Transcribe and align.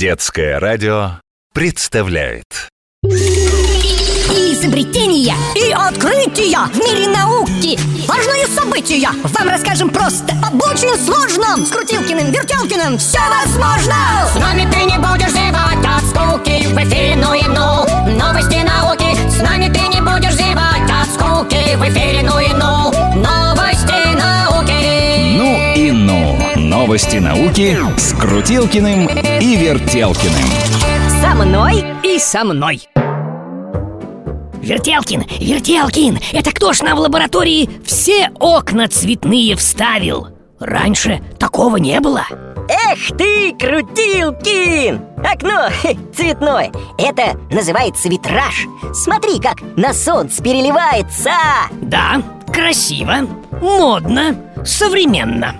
Детское 0.00 0.58
радио 0.58 1.20
представляет. 1.52 2.70
Изобретения 4.30 5.36
и 5.54 5.72
открытия 5.72 6.56
в 6.72 6.76
мире 6.78 7.06
науки. 7.08 7.78
Важные 8.08 8.46
события. 8.46 9.10
Вам 9.24 9.48
расскажем 9.50 9.90
просто 9.90 10.32
Об 10.42 10.54
очень 10.62 10.96
сложном. 11.04 11.66
С 11.66 11.68
Крутилкиным, 11.68 12.32
Вертелкиным 12.32 12.96
все 12.96 13.18
возможно. 13.28 13.94
С 14.32 14.36
нами 14.36 14.66
ты 14.72 14.84
не 14.84 14.96
будешь 14.96 15.32
зевать 15.32 15.84
от 15.84 16.02
скуки 16.08 16.66
В 16.68 16.78
эфире 16.78 17.16
ну 17.16 17.34
и 17.34 17.42
ну. 17.42 17.84
Новости 18.18 18.64
науки. 18.64 19.28
С 19.28 19.42
нами 19.42 19.70
ты 19.70 19.79
Новости 26.90 27.18
науки 27.18 27.78
с 27.96 28.12
Крутилкиным 28.14 29.06
и 29.06 29.56
Вертелкиным 29.56 30.50
Со 31.20 31.36
мной 31.36 31.84
и 32.02 32.18
со 32.18 32.42
мной. 32.42 32.82
Вертелкин, 34.60 35.24
Вертелкин, 35.38 36.18
это 36.32 36.50
кто 36.50 36.72
ж 36.72 36.82
нам 36.82 36.96
в 36.96 37.00
лаборатории 37.02 37.70
все 37.84 38.32
окна 38.40 38.88
цветные 38.88 39.54
вставил? 39.54 40.30
Раньше 40.58 41.22
такого 41.38 41.76
не 41.76 42.00
было. 42.00 42.26
Эх 42.68 43.16
ты, 43.16 43.52
Крутилкин! 43.52 45.00
Окно 45.24 45.70
хе, 45.82 45.96
цветное 46.12 46.72
Это 46.98 47.38
называется 47.52 48.08
витраж 48.08 48.66
Смотри, 48.94 49.38
как 49.38 49.58
на 49.76 49.94
солнце 49.94 50.42
переливается 50.42 51.30
Да, 51.82 52.20
красиво, 52.52 53.28
модно, 53.60 54.34
современно. 54.64 55.54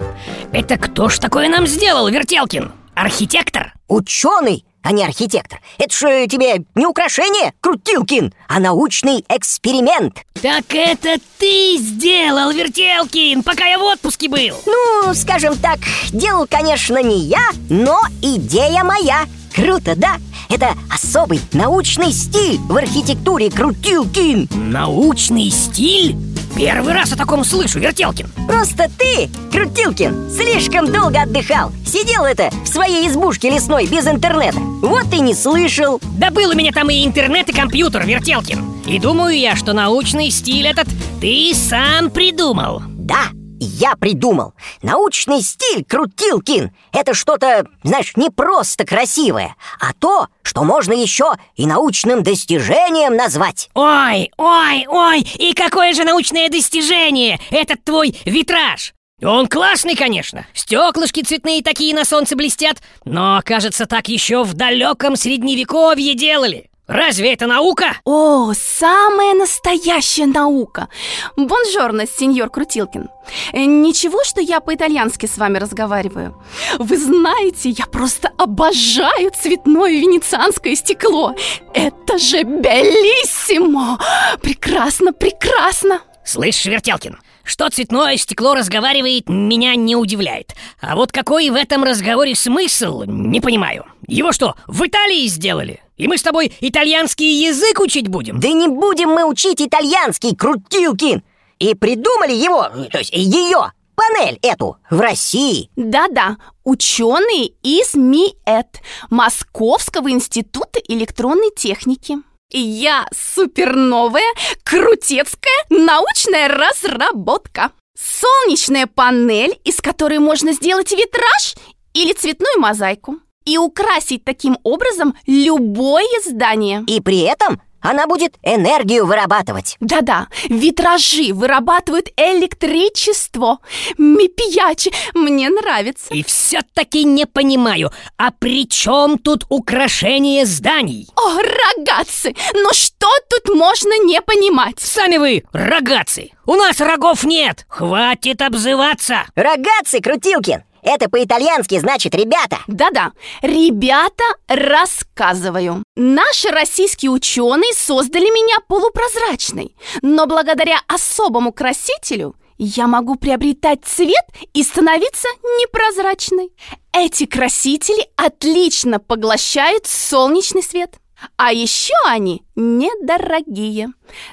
Это 0.53 0.77
кто 0.77 1.09
ж 1.09 1.19
такое 1.21 1.49
нам 1.49 1.67
сделал, 1.67 2.09
Вертелкин? 2.09 2.73
Архитектор? 2.97 3.73
Ученый, 3.87 4.65
а 4.83 4.91
не 4.91 5.05
архитектор 5.05 5.61
Это 5.79 5.95
же 5.95 6.27
тебе 6.27 6.65
не 6.75 6.87
украшение, 6.87 7.53
Крутилкин 7.61 8.33
А 8.49 8.59
научный 8.59 9.25
эксперимент 9.29 10.25
Так 10.43 10.65
это 10.75 11.19
ты 11.39 11.77
сделал, 11.79 12.51
Вертелкин, 12.51 13.45
пока 13.45 13.67
я 13.67 13.79
в 13.79 13.83
отпуске 13.83 14.29
был. 14.29 14.57
Ну, 14.67 15.15
скажем 15.15 15.57
так, 15.57 15.79
делал, 16.11 16.49
конечно, 16.51 17.01
не 17.01 17.21
я 17.21 17.51
Но 17.69 18.01
идея 18.21 18.83
моя 18.83 19.27
Круто, 19.55 19.95
да? 19.95 20.17
Это 20.49 20.75
особый 20.93 21.41
научный 21.53 22.13
стиль 22.13 22.59
в 22.59 22.77
архитектуре 22.77 23.51
Крутилкин 23.51 24.49
Научный 24.51 25.51
стиль? 25.51 26.17
Первый 26.61 26.93
раз 26.93 27.11
о 27.11 27.17
таком 27.17 27.43
слышу, 27.43 27.79
Вертелкин. 27.79 28.29
Просто 28.47 28.91
ты, 28.99 29.31
Крутилкин, 29.51 30.31
слишком 30.31 30.93
долго 30.93 31.23
отдыхал 31.23 31.73
Сидел 31.87 32.27
это 32.27 32.51
в 32.51 32.69
своей 32.69 33.09
избушке 33.09 33.49
лесной 33.49 33.87
без 33.87 34.07
интернета 34.07 34.59
Вот 34.61 35.07
и 35.11 35.21
не 35.23 35.33
слышал 35.33 36.03
Да 36.19 36.31
был 36.31 36.51
у 36.51 36.55
меня 36.55 36.71
там 36.71 36.91
и 36.91 37.07
интернет, 37.07 37.49
и 37.49 37.53
компьютер, 37.55 38.05
Вертелкин. 38.05 38.83
И 38.87 38.99
думаю 38.99 39.39
я, 39.39 39.57
что 39.57 39.73
научный 39.73 40.31
стиль 40.31 40.67
этот 40.67 40.87
ты 41.23 41.55
сам 41.55 42.11
придумал. 42.11 42.83
Да, 42.89 43.29
я 43.65 43.97
придумал 43.97 44.55
Научный 44.83 45.43
стиль 45.43 45.85
Крутилкин 45.85 46.73
Это 46.93 47.15
что-то, 47.15 47.67
знаешь, 47.83 48.17
не 48.17 48.31
просто 48.31 48.85
красивое 48.85 49.57
А 49.81 49.93
то, 49.93 50.29
что 50.43 50.65
можно 50.65 50.93
еще 50.93 51.35
и 51.57 51.67
научным 51.67 52.23
достижением 52.23 53.15
назвать 53.17 53.71
Ой, 53.75 54.31
ой, 54.37 54.87
ой, 54.89 55.21
и 55.21 55.53
какое 55.53 55.95
же 55.95 56.05
научное 56.05 56.49
достижение 56.49 57.39
этот 57.51 57.85
твой 57.85 58.17
витраж! 58.25 58.95
Он 59.23 59.49
классный, 59.49 59.97
конечно. 59.97 60.47
Стеклышки 60.55 61.23
цветные 61.23 61.63
такие 61.63 61.95
на 61.95 62.05
солнце 62.05 62.37
блестят, 62.37 62.79
но, 63.05 63.43
кажется, 63.45 63.85
так 63.87 64.09
еще 64.09 64.45
в 64.45 64.55
далеком 64.55 65.15
средневековье 65.17 66.15
делали. 66.15 66.70
Разве 66.91 67.35
это 67.35 67.47
наука? 67.47 67.97
О, 68.05 68.53
самая 68.53 69.35
настоящая 69.35 70.27
наука! 70.27 70.89
Бонжорно, 71.37 72.05
сеньор 72.05 72.51
Крутилкин. 72.51 73.09
Э, 73.53 73.65
Ничего, 73.65 74.25
что 74.25 74.41
я 74.41 74.59
по-итальянски 74.59 75.27
с 75.27 75.39
вами 75.39 75.59
разговариваю. 75.59 76.43
Вы 76.81 76.97
знаете, 76.99 77.69
я 77.71 77.87
просто 77.87 78.33
обожаю 78.37 79.31
цветное 79.31 79.93
венецианское 80.01 80.75
стекло. 80.75 81.33
Это 81.75 82.19
же 82.19 82.43
белиссимо! 82.43 84.01
Прекрасно, 84.43 85.13
прекрасно! 85.13 86.01
Слышь, 86.25 86.65
Вертелкин, 86.65 87.21
что 87.45 87.69
цветное 87.71 88.17
стекло 88.17 88.55
разговаривает, 88.55 89.29
меня 89.29 89.77
не 89.77 89.95
удивляет. 89.95 90.55
А 90.81 90.97
вот 90.97 91.13
какой 91.13 91.51
в 91.51 91.55
этом 91.55 91.85
разговоре 91.85 92.35
смысл, 92.35 93.05
не 93.07 93.41
понимаю. 93.41 93.85
Его 94.11 94.33
что, 94.33 94.57
в 94.67 94.85
Италии 94.85 95.27
сделали? 95.29 95.81
И 95.97 96.09
мы 96.09 96.19
с 96.19 96.23
тобой 96.23 96.53
итальянский 96.61 97.45
язык 97.47 97.79
учить 97.79 98.09
будем? 98.09 98.41
Да 98.41 98.49
не 98.49 98.69
будем 98.69 99.11
мы 99.11 99.25
учить 99.25 99.63
итальянский, 99.63 100.35
Крутилкин 100.35 101.23
И 101.59 101.75
придумали 101.75 102.33
его, 102.33 102.69
то 102.91 102.99
есть 102.99 103.13
ее, 103.13 103.73
панель 103.95 104.39
эту, 104.43 104.79
в 104.91 104.99
России 104.99 105.71
Да-да, 105.77 106.39
ученые 106.65 107.53
из 107.63 107.95
МИЭТ, 107.95 108.81
Московского 109.11 110.11
института 110.11 110.81
электронной 110.89 111.51
техники. 111.55 112.17
Я 112.51 113.07
суперновая, 113.17 114.35
крутецкая 114.65 115.67
научная 115.69 116.49
разработка. 116.49 117.71
Солнечная 117.97 118.89
панель, 118.89 119.57
из 119.63 119.77
которой 119.77 120.19
можно 120.19 120.53
сделать 120.53 120.91
витраж 120.91 121.55
или 121.95 122.13
цветную 122.13 122.59
мозаику. 122.59 123.19
И 123.47 123.57
украсить 123.57 124.25
таким 124.25 124.59
образом 124.65 125.15
любое 125.27 126.07
здание. 126.25 126.85
И 126.87 127.01
при 127.01 127.21
этом 127.21 127.61
она 127.81 128.07
будет 128.07 128.35
энергию 128.43 129.07
вырабатывать 129.07 129.77
Да-да, 129.81 130.29
витражи 130.49 131.33
вырабатывают 131.33 132.09
электричество. 132.17 133.59
Мипиячи, 133.97 134.93
мне 135.15 135.49
нравится. 135.49 136.13
И 136.13 136.23
все-таки 136.23 137.05
не 137.05 137.25
понимаю, 137.25 137.91
а 138.19 138.31
при 138.31 138.69
чем 138.69 139.17
тут 139.17 139.47
украшение 139.49 140.45
зданий? 140.45 141.09
О, 141.17 141.39
рогатцы, 141.39 142.35
ну 142.53 142.73
что 142.75 143.09
тут 143.31 143.57
можно 143.57 143.99
не 144.05 144.21
понимать? 144.21 144.79
Сами 144.79 145.17
вы, 145.17 145.45
рогатцы! 145.53 146.31
У 146.45 146.57
нас 146.57 146.81
рогов 146.81 147.25
нет! 147.25 147.65
Хватит 147.69 148.43
обзываться! 148.43 149.25
Рогатцы, 149.35 150.01
Крутилкин, 150.01 150.65
это 150.83 151.09
по-итальянски 151.09 151.79
значит 151.79 152.15
«ребята» 152.15 152.59
Да-да, 152.67 153.13
ребята, 153.43 154.25
рассказываю. 154.49 155.83
Наши 155.97 156.49
российские 156.49 157.11
ученые 157.11 157.73
создали 157.75 158.25
меня 158.25 158.59
полупрозрачной, 158.69 159.77
но 160.03 160.27
благодаря 160.27 160.81
особому 160.89 161.53
красителю 161.53 162.37
я 162.63 162.87
могу 162.87 163.17
приобретать 163.17 163.85
цвет 163.85 164.25
и 164.53 164.63
становиться 164.63 165.29
непрозрачной. 165.43 166.53
Эти 166.93 167.25
красители 167.25 168.07
отлично 168.17 168.99
поглощают 169.01 169.87
солнечный 169.87 170.63
свет. 170.63 170.97
А 171.37 171.53
еще 171.53 171.95
они 172.07 172.43
недорогие. 172.57 173.89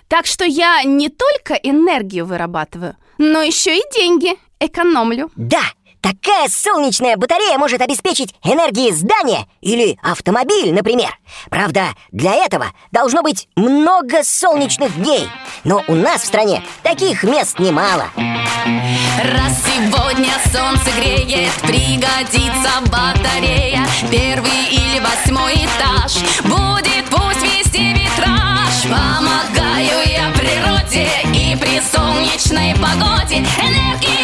Так 0.08 0.26
что 0.26 0.44
я 0.46 0.84
не 0.84 1.10
только 1.10 1.54
энергию 1.54 2.26
вырабатываю, 2.26 2.98
но 3.18 3.42
еще 3.42 3.78
и 3.78 3.82
деньги 3.94 4.38
экономлю. 4.60 5.32
Да, 5.36 5.64
такая 6.02 6.48
солнечная 6.50 7.18
батарея 7.18 7.58
может 7.58 7.82
обеспечить 7.82 8.34
энергией 8.44 8.92
здания 8.92 9.48
или 9.62 9.98
автомобиль, 10.02 10.74
например. 10.74 11.18
Правда, 11.50 11.90
для 12.12 12.34
этого 12.34 12.68
должно 12.92 13.22
быть 13.22 13.48
много 13.56 14.24
солнечных 14.24 14.96
дней. 15.02 15.28
Но 15.64 15.84
у 15.88 15.96
нас 15.96 16.22
в 16.22 16.26
стране 16.26 16.64
таких 16.84 17.24
мест 17.24 17.60
немало. 17.60 18.10
Раз 18.16 19.64
сегодня 19.66 20.32
солнце 20.52 20.92
греет 21.00 21.52
Пригодится 21.62 22.82
батарея. 22.92 23.86
Первый 24.12 24.66
или 24.70 25.00
восьмой 25.00 25.56
этаж. 25.56 26.16
Будет 26.44 27.06
пусть 27.10 27.44
везде 27.44 27.94
витраж 27.94 28.84
Помогаю 28.84 30.08
я 30.08 30.32
природе 30.32 31.08
И 31.34 31.56
при 31.56 31.82
солнечной 31.82 32.74
погоде. 32.76 33.46
Энергию 33.60 34.17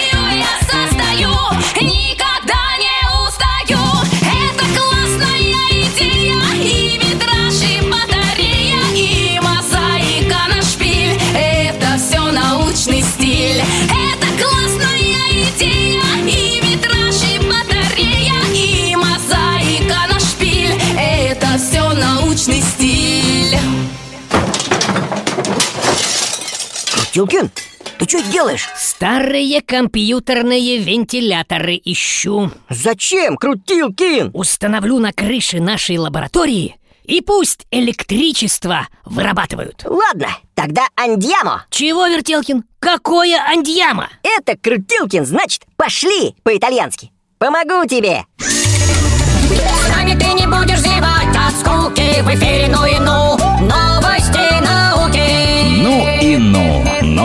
стиль 27.13 27.27
Крутилкин, 27.27 27.51
Ты 27.99 28.05
что 28.05 28.23
делаешь? 28.31 28.67
Старые 28.75 29.61
компьютерные 29.61 30.79
вентиляторы 30.79 31.79
ищу. 31.83 32.51
Зачем, 32.69 33.37
Крутилкин? 33.37 34.31
Установлю 34.33 34.97
на 34.99 35.13
крыше 35.13 35.59
нашей 35.59 35.97
лаборатории 35.97 36.75
и 37.03 37.21
пусть 37.21 37.67
электричество 37.69 38.87
вырабатывают. 39.05 39.83
Ладно, 39.85 40.29
тогда 40.55 40.87
андьямо. 40.95 41.65
Чего, 41.69 42.07
Вертелкин? 42.07 42.63
Какое 42.79 43.39
андьяма? 43.45 44.09
Это 44.23 44.57
Крутилкин, 44.57 45.25
значит, 45.25 45.63
пошли 45.75 46.33
по-итальянски. 46.43 47.11
Помогу 47.37 47.85
тебе. 47.87 48.25
С 48.39 49.89
нами 49.89 50.17
ты 50.17 50.33
не 50.33 50.47
будешь 50.47 50.79
зевать 50.79 51.35
от 51.35 51.53
скуки 51.59 52.21
В 52.21 52.33
эфире 52.35 52.69
ну 52.69 52.85
и 52.85 52.97
ну 52.99 53.37
Новости 53.67 54.02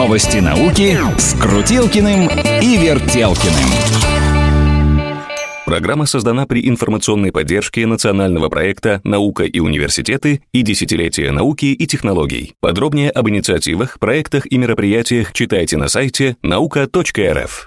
Новости 0.08 0.38
науки 0.38 0.96
с 1.18 1.34
Крутилкиным 1.34 2.30
и 2.62 2.78
Вертелкиным. 2.78 3.68
Программа 5.66 6.06
создана 6.06 6.46
при 6.46 6.66
информационной 6.66 7.30
поддержке 7.30 7.86
национального 7.86 8.48
проекта 8.48 9.02
«Наука 9.04 9.44
и 9.44 9.60
университеты» 9.60 10.40
и 10.50 10.62
«Десятилетие 10.62 11.30
науки 11.30 11.66
и 11.66 11.86
технологий». 11.86 12.54
Подробнее 12.60 13.10
об 13.10 13.28
инициативах, 13.28 13.98
проектах 13.98 14.50
и 14.50 14.56
мероприятиях 14.56 15.34
читайте 15.34 15.76
на 15.76 15.88
сайте 15.88 16.38
наука.рф. 16.40 17.66